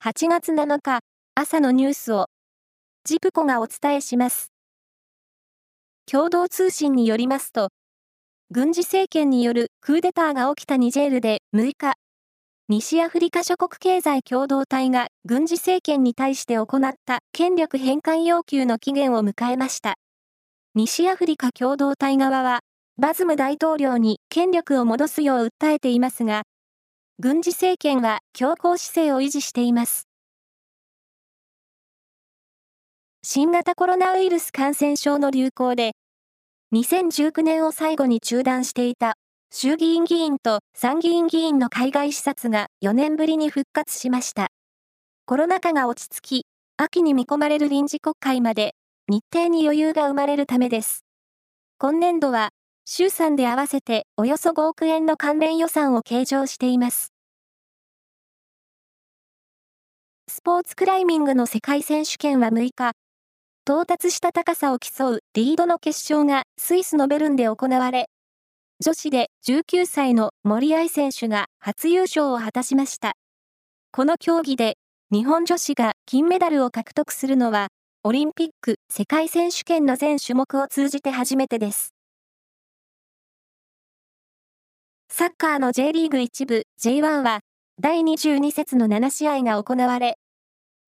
[0.00, 1.00] 8月7日
[1.34, 2.28] 朝のニュースを
[3.04, 4.52] ジプコがお伝えします。
[6.06, 7.70] 共同通信によりますと、
[8.52, 11.94] 軍事政権によるクーデターが起きたニジェールで6日、
[12.68, 19.96] 西アフリカ諸国経済共同体が軍事政権に対して行った権力返還要求の期限を迎えました。
[20.76, 22.60] 西アフリカ共同体側は、
[22.98, 26.44] バズム大統領に権力を戻すよう訴えていますが、
[27.20, 30.06] 軍事政権は強硬姿勢を維持しています。
[33.24, 35.96] 新型コロナウイルス感染症の流行で、
[36.72, 39.14] 2019年を最後に中断していた
[39.50, 44.46] 衆議院議員と参議院議員の海外視察が4年ぶりに復活しました。
[45.26, 46.46] コロナ禍が落ち着き、
[46.76, 48.76] 秋に見込まれる臨時国会まで
[49.08, 51.04] 日程に余裕が生まれるためです。
[51.78, 52.50] 今年度は
[52.90, 57.12] 衆参で合わせておよそ5億円の関連予算を計上しています。
[60.26, 62.92] スポーツクライミングの世界選手権は6日、
[63.66, 68.08] 到達した高さを競うリードの決勝がスイスのベルンで行われ、
[68.82, 73.16] 女子で19歳の森愛選手が初優勝を果たしました。
[73.92, 74.78] この競技で
[75.12, 77.68] 日本女子が金メダルを獲得するのは、
[78.02, 81.90] オリンピック、世界選手権の全種目を通じて初めてです。
[85.18, 87.40] サッカーの J リーグ1部 J1 は
[87.80, 90.16] 第22節の7試合が行われ、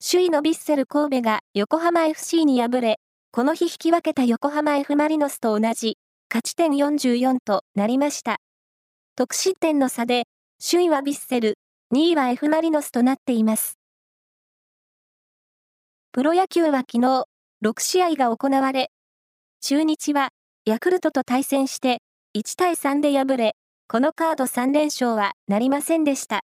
[0.00, 3.00] 首位のヴィッセル神戸が横浜 FC に敗れ、
[3.32, 5.98] この日引き分けた横浜 F マリノスと同じ
[6.30, 8.36] 勝ち点44となりました。
[9.16, 10.28] 得失点の差で、
[10.64, 11.58] 首位はヴィッセル、
[11.92, 13.80] 2位は F マリノスとなっています。
[16.12, 17.24] プロ野球は昨日、
[17.64, 18.92] 6試合が行われ、
[19.60, 20.28] 中日は
[20.66, 21.98] ヤクルトと対戦して
[22.38, 23.56] 1対3で敗れ、
[23.92, 26.42] このカード3連勝はなりませんでした。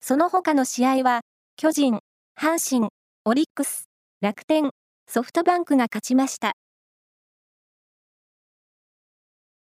[0.00, 1.22] その他の試合は、
[1.56, 1.98] 巨人、
[2.40, 2.90] 阪神、
[3.24, 3.88] オリックス、
[4.20, 4.70] 楽天、
[5.08, 6.52] ソフトバンクが勝ちました。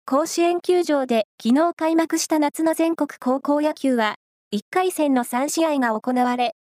[0.07, 4.15] 甲子園球場で昨日開幕した夏の全国高校野球は、
[4.55, 6.55] 1回戦の3試合が行われ、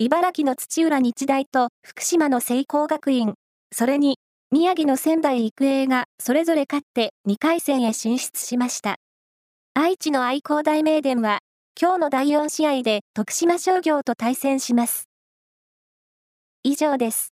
[0.00, 3.34] 茨城の土浦日大と福島の聖光学院、
[3.72, 4.18] それに
[4.50, 8.96] 宮城の仙台育英がそれぞれ勝って2回戦へ進出しました。
[9.80, 11.38] 愛知の愛工大名電は、
[11.80, 15.08] 今日の第4試合で徳島商業と対戦します。
[16.64, 17.32] 以上です。